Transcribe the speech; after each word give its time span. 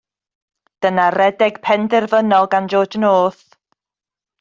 Dyna 0.85 1.05
redeg 1.17 1.61
penderfynol 1.67 2.51
gan 2.57 2.73
George 2.75 3.07
North. 3.07 3.45